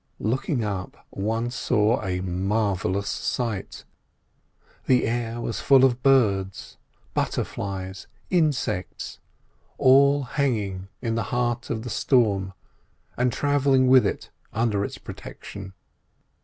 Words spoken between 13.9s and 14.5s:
it